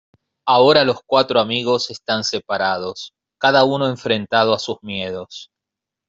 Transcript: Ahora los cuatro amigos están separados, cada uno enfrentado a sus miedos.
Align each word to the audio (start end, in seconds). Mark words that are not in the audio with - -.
Ahora 0.47 0.83
los 0.83 0.97
cuatro 1.05 1.39
amigos 1.39 1.91
están 1.91 2.23
separados, 2.23 3.13
cada 3.39 3.65
uno 3.65 3.87
enfrentado 3.87 4.55
a 4.55 4.57
sus 4.57 4.77
miedos. 4.81 5.51